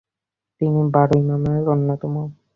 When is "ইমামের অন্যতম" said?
1.21-2.13